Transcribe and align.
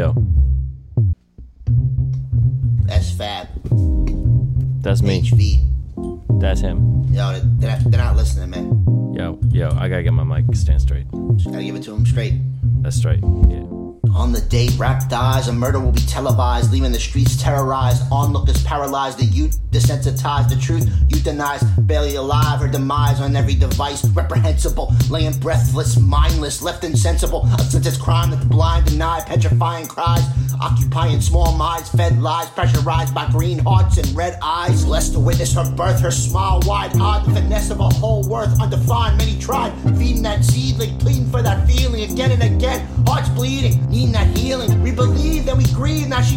Yo, 0.00 0.14
That's 2.86 3.12
Fab. 3.12 3.48
that's 4.80 5.02
me. 5.02 5.20
HV. 5.20 6.40
That's 6.40 6.62
him. 6.62 7.04
Yo, 7.12 7.38
they're, 7.58 7.78
they're 7.84 8.00
not 8.02 8.16
listening, 8.16 8.48
man. 8.48 9.12
Yo, 9.14 9.38
yo, 9.50 9.68
I 9.78 9.90
gotta 9.90 10.02
get 10.02 10.14
my 10.14 10.24
mic 10.24 10.56
stand 10.56 10.80
straight. 10.80 11.04
Just 11.36 11.50
gotta 11.50 11.64
give 11.64 11.76
it 11.76 11.82
to 11.82 11.94
him 11.94 12.06
straight. 12.06 12.32
That's 12.80 12.96
straight. 12.96 13.20
Yeah. 13.50 13.66
On 14.14 14.32
the 14.32 14.40
day 14.40 14.68
rap 14.76 15.08
dies, 15.08 15.48
a 15.48 15.52
murder 15.52 15.80
will 15.80 15.92
be 15.92 16.00
televised, 16.00 16.72
leaving 16.72 16.92
the 16.92 17.00
streets 17.00 17.40
terrorized. 17.40 18.02
Onlookers 18.10 18.62
paralyzed, 18.64 19.18
the 19.18 19.24
youth 19.24 19.58
desensitized, 19.70 20.48
the 20.48 20.56
truth 20.56 20.86
euthanized. 21.08 21.86
Barely 21.86 22.16
alive, 22.16 22.60
her 22.60 22.68
demise 22.68 23.20
on 23.20 23.36
every 23.36 23.54
device. 23.54 24.04
Reprehensible, 24.04 24.92
laying 25.08 25.38
breathless, 25.38 25.98
mindless, 25.98 26.62
left 26.62 26.84
insensible. 26.84 27.46
A 27.58 27.62
sentence 27.62 27.96
crime 27.96 28.30
that 28.30 28.40
the 28.40 28.46
blind 28.46 28.86
deny, 28.86 29.20
petrifying 29.24 29.86
cries. 29.86 30.24
Occupying 30.60 31.22
small 31.22 31.56
minds, 31.56 31.88
fed 31.88 32.20
lies, 32.20 32.50
pressurized 32.50 33.14
by 33.14 33.26
green 33.30 33.60
hearts 33.60 33.96
and 33.96 34.08
red 34.14 34.38
eyes. 34.42 34.84
Blessed 34.84 35.14
to 35.14 35.20
witness 35.20 35.54
her 35.54 35.70
birth, 35.74 36.00
her 36.00 36.10
smile 36.10 36.60
wide 36.66 36.94
eyed, 37.00 37.24
the 37.24 37.32
finesse 37.32 37.70
of 37.70 37.80
a 37.80 37.88
whole 37.88 38.22
worth 38.28 38.60
undefined. 38.60 39.16
Many 39.16 39.38
tried 39.38 39.72
feeding 39.96 40.22
that 40.22 40.44
seedling, 40.44 40.98
pleading 40.98 41.30
for 41.30 41.40
that 41.42 41.66
feeling 41.66 42.10
again 42.10 42.32
and 42.32 42.42
again. 42.42 42.86
Hearts 43.06 43.30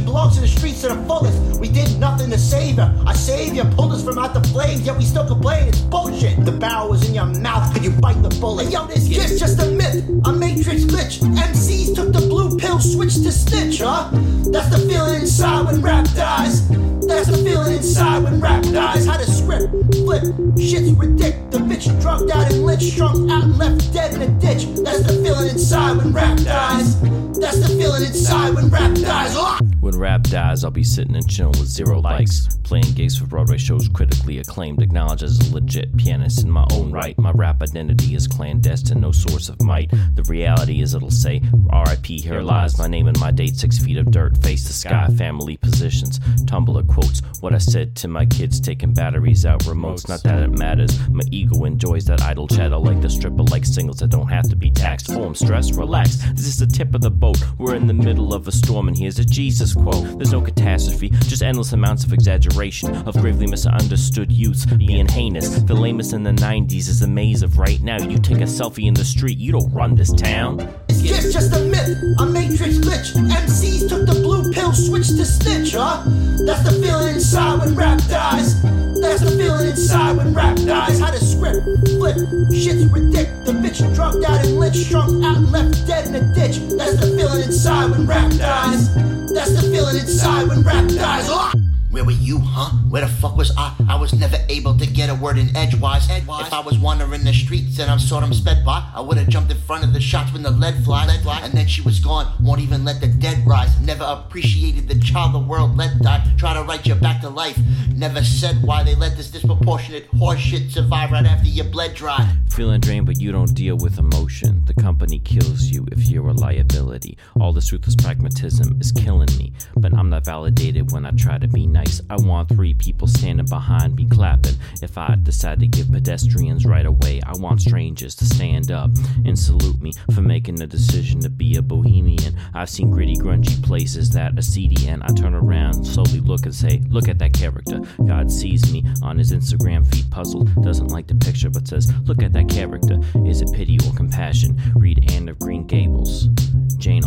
belongs 0.05 0.35
to 0.35 0.41
the 0.41 0.47
streets 0.47 0.81
to 0.81 0.89
the 0.89 0.95
fullest. 1.05 1.59
We 1.59 1.69
did 1.69 1.99
nothing 1.99 2.29
to 2.31 2.37
save 2.37 2.75
her. 2.77 2.93
Our 3.05 3.15
savior 3.15 3.65
pulled 3.75 3.93
us 3.93 4.03
from 4.03 4.17
out 4.19 4.33
the 4.33 4.41
flames, 4.49 4.81
yet 4.81 4.97
we 4.97 5.05
still 5.05 5.27
complain. 5.27 5.67
It's 5.67 5.79
bullshit. 5.79 6.45
The 6.45 6.51
barrel 6.51 6.89
was 6.89 7.07
in 7.07 7.15
your 7.15 7.25
mouth, 7.25 7.73
could 7.73 7.83
you 7.83 7.91
bite 7.91 8.21
the 8.21 8.29
bullet? 8.41 8.65
Hey, 8.65 8.73
yo, 8.73 8.85
this 8.87 9.07
kid's 9.07 9.39
just 9.39 9.59
a 9.59 9.67
myth, 9.71 10.03
a 10.25 10.31
matrix 10.31 10.83
glitch. 10.83 11.19
MCs 11.19 11.95
took 11.95 12.13
the 12.13 12.21
blue 12.21 12.57
pill, 12.57 12.79
switched 12.79 13.23
to 13.23 13.31
stitch, 13.31 13.79
huh? 13.79 14.09
That's 14.51 14.69
the 14.69 14.85
feeling 14.89 15.21
inside 15.21 15.65
when 15.65 15.81
rap 15.81 16.05
dies. 16.13 16.67
That's 17.07 17.27
the 17.27 17.37
feeling 17.37 17.73
inside 17.73 18.23
when 18.23 18.39
rap 18.39 18.63
dies. 18.63 19.05
How 19.05 19.17
the 19.17 19.25
script 19.25 19.73
flip, 19.95 20.23
shit's 20.57 20.91
ridiculous. 20.91 21.43
The 21.51 21.59
bitch 21.59 22.01
drugged 22.01 22.31
out 22.31 22.51
and 22.51 22.65
lynched, 22.65 22.93
strung 22.93 23.29
out 23.29 23.43
and 23.43 23.57
left 23.57 23.93
dead 23.93 24.13
in 24.13 24.21
a 24.21 24.27
ditch. 24.39 24.65
That's 24.83 25.03
the 25.03 25.21
feeling 25.23 25.49
inside 25.49 25.97
when 25.97 26.13
rap 26.13 26.37
dies. 26.39 26.99
That's 27.39 27.59
the 27.59 27.75
feeling 27.77 28.03
inside 28.03 28.55
when 28.55 28.69
rap 28.69 28.95
dies. 28.95 29.35
Ah! 29.35 29.59
Rap 30.03 30.23
dies, 30.23 30.65
I'll 30.65 30.69
be 30.69 30.83
sitting 30.83 31.15
and 31.15 31.29
chilling 31.29 31.57
with 31.57 31.69
zero 31.69 32.01
likes. 32.01 32.57
Playing 32.63 32.91
gigs 32.93 33.17
for 33.17 33.25
Broadway 33.25 33.57
shows 33.57 33.87
critically 33.87 34.39
acclaimed, 34.39 34.81
acknowledged 34.81 35.23
as 35.23 35.39
a 35.39 35.53
legit 35.53 35.95
pianist 35.95 36.43
in 36.43 36.51
my 36.51 36.67
own 36.73 36.91
right. 36.91 37.17
My 37.17 37.31
rap 37.31 37.61
identity 37.61 38.13
is 38.13 38.27
clandestine, 38.27 38.99
no 38.99 39.13
source 39.13 39.47
of 39.47 39.61
might. 39.61 39.91
The 40.15 40.23
reality 40.27 40.81
is 40.81 40.93
it'll 40.93 41.09
say, 41.09 41.41
RIP, 41.71 42.05
here 42.05 42.41
lies 42.41 42.77
my 42.77 42.87
name 42.87 43.07
and 43.07 43.17
my 43.17 43.31
date, 43.31 43.55
six 43.55 43.79
feet 43.79 43.95
of 43.95 44.11
dirt, 44.11 44.35
face 44.43 44.67
the 44.67 44.73
sky, 44.73 45.07
family 45.17 45.55
positions. 45.55 46.19
Tumblr 46.19 46.85
quotes 46.89 47.21
what 47.39 47.55
I 47.55 47.59
said 47.59 47.95
to 47.97 48.09
my 48.09 48.25
kids, 48.25 48.59
taking 48.59 48.93
batteries 48.93 49.45
out 49.45 49.61
remotes. 49.61 50.09
Not 50.09 50.21
that 50.23 50.43
it 50.43 50.51
matters, 50.51 50.99
my 51.11 51.23
ego 51.31 51.63
enjoys 51.63 52.03
that 52.05 52.21
idle 52.23 52.49
chatter 52.49 52.77
like 52.77 52.99
the 52.99 53.09
stripper 53.09 53.43
like 53.43 53.63
singles 53.63 53.99
that 53.99 54.09
don't 54.09 54.27
have 54.27 54.49
to 54.49 54.57
be 54.57 54.69
taxed. 54.69 55.11
Oh, 55.11 55.23
I'm 55.23 55.35
stressed, 55.35 55.75
relax. 55.75 56.17
This 56.33 56.47
is 56.47 56.57
the 56.57 56.67
tip 56.67 56.93
of 56.93 56.99
the 56.99 57.09
boat. 57.09 57.41
We're 57.57 57.75
in 57.75 57.87
the 57.87 57.93
middle 57.93 58.33
of 58.33 58.49
a 58.49 58.51
storm, 58.51 58.89
and 58.89 58.97
here's 58.97 59.17
a 59.17 59.23
Jesus 59.23 59.73
quote. 59.73 59.92
There's 60.01 60.31
no 60.31 60.41
catastrophe, 60.41 61.09
just 61.09 61.43
endless 61.43 61.73
amounts 61.73 62.03
of 62.03 62.13
exaggeration 62.13 62.95
of 63.07 63.15
gravely 63.17 63.47
misunderstood 63.47 64.31
youths 64.31 64.65
being 64.65 65.07
heinous. 65.07 65.49
The 65.49 65.73
lamest 65.73 66.13
in 66.13 66.23
the 66.23 66.31
90s 66.31 66.87
is 66.87 67.01
a 67.01 67.07
maze 67.07 67.43
of 67.43 67.57
right 67.57 67.81
now. 67.81 67.97
You 68.01 68.17
take 68.17 68.39
a 68.39 68.45
selfie 68.45 68.87
in 68.87 68.93
the 68.93 69.05
street, 69.05 69.37
you 69.37 69.51
don't 69.51 69.71
run 69.73 69.95
this 69.95 70.13
town. 70.13 70.57
It's 71.05 71.33
just 71.33 71.53
a 71.53 71.59
myth, 71.59 72.01
a 72.19 72.25
matrix 72.25 72.77
glitch. 72.77 73.13
MCs 73.13 73.89
took 73.89 74.05
the 74.05 74.13
blue 74.13 74.51
pill, 74.51 74.71
switched 74.73 75.17
to 75.17 75.25
stitch, 75.25 75.73
huh? 75.73 76.03
That's 76.45 76.63
the 76.63 76.79
feeling 76.81 77.15
inside 77.15 77.59
when 77.59 77.75
rap 77.75 77.99
dies. 78.07 78.61
That's 79.01 79.21
the 79.21 79.31
feeling 79.31 79.69
inside 79.69 80.15
when 80.15 80.33
rap 80.33 80.55
dies. 80.57 80.99
How 80.99 81.11
the 81.11 81.19
script 81.19 81.65
flip, 81.89 82.15
shit's 82.53 82.85
ridiculous. 82.85 83.45
The 83.45 83.51
bitch 83.51 83.93
drugged 83.93 84.23
out 84.23 84.45
and 84.45 84.57
lynched, 84.57 84.85
strung 84.85 85.23
out 85.25 85.37
and 85.37 85.51
left 85.51 85.85
dead 85.85 86.07
in 86.07 86.15
a 86.15 86.33
ditch. 86.33 86.59
That's 86.77 86.95
the 86.95 87.07
feeling 87.17 87.43
inside 87.43 87.91
when 87.91 88.07
rap 88.07 88.31
dies. 88.31 88.93
That's 89.33 89.53
the 89.53 89.69
feeling 89.73 89.97
inside 89.97 90.47
when 90.47 90.61
rap 90.63 90.87
dies. 90.87 91.62
Where 91.93 92.03
were 92.03 92.11
you, 92.11 92.39
huh? 92.39 92.71
Where 92.89 93.03
the 93.03 93.07
fuck 93.07 93.37
was 93.37 93.55
I? 93.55 93.75
I 93.87 93.95
was 93.95 94.13
never 94.13 94.37
able 94.49 94.75
to 94.79 94.87
get 94.87 95.11
a 95.11 95.13
word 95.13 95.37
in 95.37 95.55
edgewise. 95.55 96.09
edgewise. 96.09 96.47
If 96.47 96.51
I 96.53 96.59
was 96.59 96.79
wandering 96.79 97.23
the 97.23 97.31
streets 97.31 97.77
and 97.77 97.87
I'm 97.87 97.99
of 97.99 98.35
sped 98.35 98.65
by, 98.65 98.89
I 98.95 98.99
would 98.99 99.17
have 99.17 99.27
jumped 99.27 99.51
in 99.51 99.57
front 99.57 99.83
of 99.83 99.93
the 99.93 100.01
shots 100.01 100.33
when 100.33 100.41
the 100.41 100.49
lead 100.49 100.83
flies. 100.83 101.23
Lead. 101.23 101.43
And 101.43 101.53
then 101.53 101.67
she 101.67 101.83
was 101.83 101.99
gone. 101.99 102.33
Won't 102.43 102.61
even 102.61 102.83
let 102.83 102.99
the 102.99 103.05
dead 103.05 103.45
rise. 103.45 103.79
Never 103.79 104.05
appreciated 104.05 104.87
the 104.87 104.99
child 105.01 105.35
the 105.35 105.39
world 105.39 105.77
let 105.77 105.99
die. 106.01 106.25
Try 106.35 106.55
to 106.55 106.63
write 106.63 106.87
you 106.87 106.95
back 106.95 107.21
to 107.21 107.29
life. 107.29 107.59
Never 107.95 108.23
said 108.23 108.63
why 108.63 108.81
they 108.81 108.95
let 108.95 109.15
this 109.15 109.29
disproportionate 109.29 110.09
horseshit 110.13 110.71
survive 110.71 111.11
right 111.11 111.27
after 111.27 111.47
you 111.47 111.63
bled 111.63 111.93
dry. 111.93 112.27
Feeling 112.49 112.81
drained, 112.81 113.05
but 113.05 113.21
you 113.21 113.31
don't 113.31 113.53
deal 113.53 113.77
with 113.77 113.99
emotion. 113.99 114.63
The 114.65 114.73
company 114.73 115.19
kills 115.19 115.65
you 115.65 115.87
if 115.91 116.07
you're 116.09 116.27
a 116.27 116.33
liability. 116.33 117.19
All 117.39 117.53
this 117.53 117.71
ruthless 117.71 117.95
pragmatism 117.95 118.79
is 118.81 118.91
killing 118.91 119.35
me. 119.37 119.53
But 119.75 119.93
I'm 119.93 120.09
not 120.09 120.25
validated 120.25 120.91
when 120.91 121.05
I 121.05 121.11
try 121.11 121.37
to 121.37 121.47
be 121.47 121.67
nice. 121.67 121.82
I 122.09 122.15
want 122.17 122.49
three 122.49 122.73
people 122.73 123.07
standing 123.07 123.45
behind 123.45 123.95
me 123.95 124.05
clapping. 124.05 124.55
If 124.81 124.97
I 124.97 125.15
decide 125.21 125.59
to 125.59 125.67
give 125.67 125.91
pedestrians 125.91 126.65
right 126.65 126.85
away, 126.85 127.21
I 127.25 127.33
want 127.37 127.61
strangers 127.61 128.15
to 128.15 128.25
stand 128.25 128.71
up 128.71 128.91
and 129.25 129.37
salute 129.37 129.81
me 129.81 129.93
for 130.13 130.21
making 130.21 130.55
the 130.55 130.67
decision 130.67 131.19
to 131.21 131.29
be 131.29 131.55
a 131.57 131.61
bohemian. 131.61 132.37
I've 132.53 132.69
seen 132.69 132.89
gritty, 132.89 133.15
grungy 133.15 133.61
places 133.63 134.09
that 134.11 134.37
are 134.37 134.41
seedy, 134.41 134.87
and 134.87 135.03
I 135.03 135.07
turn 135.07 135.33
around, 135.33 135.83
slowly 135.85 136.19
look 136.19 136.45
and 136.45 136.55
say, 136.55 136.81
Look 136.89 137.07
at 137.07 137.19
that 137.19 137.33
character. 137.33 137.81
God 138.05 138.31
sees 138.31 138.71
me 138.71 138.83
on 139.01 139.17
his 139.17 139.31
Instagram 139.31 139.85
feed, 139.87 140.09
puzzled, 140.11 140.53
doesn't 140.63 140.87
like 140.87 141.07
the 141.07 141.15
picture, 141.15 141.49
but 141.49 141.67
says, 141.67 141.91
Look 142.03 142.23
at 142.23 142.33
that 142.33 142.49
character. 142.49 142.99
Is 143.25 143.41
it 143.41 143.51
pity 143.53 143.77
or 143.85 143.93
compassion? 143.93 144.59
Read 144.75 145.11
Anne 145.11 145.29
of 145.29 145.39
Green 145.39 145.65
Gables. 145.67 146.27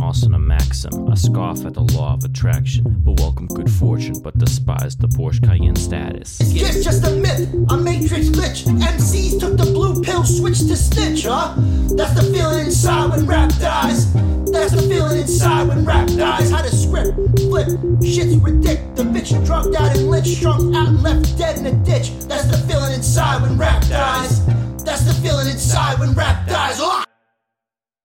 Austen 0.06 0.34
a 0.34 0.38
maxim, 0.38 1.08
a 1.08 1.16
scoff 1.16 1.64
at 1.64 1.74
the 1.74 1.80
law 1.80 2.14
of 2.14 2.22
attraction, 2.22 2.84
but 3.00 3.18
welcome 3.18 3.48
good 3.48 3.68
fortune, 3.68 4.14
but 4.22 4.38
despise 4.38 4.96
the 4.96 5.08
Porsche 5.08 5.42
Cayenne 5.44 5.74
status. 5.74 6.38
It's 6.40 6.84
just 6.84 7.04
a 7.04 7.10
myth, 7.16 7.52
a 7.70 7.76
matrix 7.76 8.28
glitch. 8.28 8.62
MCs 8.66 9.40
took 9.40 9.56
the 9.56 9.64
blue 9.64 10.00
pill, 10.04 10.22
switched 10.22 10.68
to 10.68 10.76
stitch, 10.76 11.24
huh? 11.24 11.54
That's 11.96 12.14
the 12.14 12.22
feeling 12.32 12.66
inside 12.66 13.10
when 13.10 13.26
rap 13.26 13.50
dies. 13.58 14.12
That's 14.52 14.70
the 14.70 14.82
feeling 14.82 15.22
inside 15.22 15.66
when 15.66 15.84
rap 15.84 16.06
dies. 16.06 16.52
How 16.52 16.62
the 16.62 16.70
script 16.70 17.40
flip, 17.40 17.66
shit's 18.00 18.36
ridiculous. 18.36 18.96
The 18.96 19.02
bitch 19.02 19.44
drugged 19.44 19.74
out 19.74 19.96
and 19.96 20.08
lynched, 20.08 20.36
strung 20.36 20.72
out 20.76 20.86
and 20.86 21.02
left 21.02 21.36
dead 21.36 21.58
in 21.58 21.66
a 21.66 21.72
ditch. 21.84 22.12
That's 22.28 22.46
the 22.46 22.58
feeling 22.68 22.94
inside 22.94 23.42
when 23.42 23.58
rap 23.58 23.82
dies. 23.88 24.46
That's 24.84 25.02
the 25.02 25.14
feeling 25.14 25.48
inside 25.48 25.98
when 25.98 26.12
rap 26.12 26.46
dies. 26.46 27.05